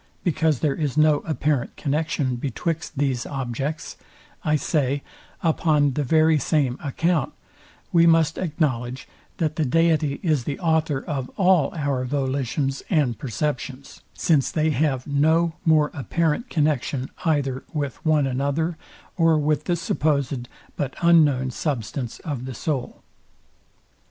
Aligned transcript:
because 0.23 0.61
there 0.61 0.73
is 0.73 0.97
no 0.97 1.17
apparent 1.27 1.75
connexion 1.75 2.35
betwixt 2.35 2.97
these 2.97 3.23
objects; 3.27 3.97
I 4.43 4.55
say, 4.55 5.03
upon 5.43 5.93
the 5.93 6.03
very 6.03 6.39
same 6.39 6.79
account, 6.83 7.33
we 7.91 8.07
must 8.07 8.39
acknowledge 8.39 9.07
that 9.37 9.57
the 9.57 9.63
deity 9.63 10.19
is 10.23 10.45
the 10.45 10.59
author 10.59 11.05
of 11.05 11.29
all 11.37 11.71
our 11.75 12.03
volitions 12.03 12.81
and 12.89 13.19
perceptions; 13.19 14.01
since 14.15 14.49
they 14.49 14.71
have 14.71 15.05
no 15.05 15.53
more 15.65 15.91
apparent 15.93 16.49
connexion 16.49 17.11
either 17.23 17.63
with 17.71 18.03
one 18.03 18.25
another, 18.25 18.77
or 19.17 19.37
with 19.37 19.65
the 19.65 19.75
supposed 19.75 20.49
but 20.75 20.95
unknown 21.03 21.51
substance 21.51 22.17
of 22.21 22.45
the 22.45 22.55
soul. 22.55 23.03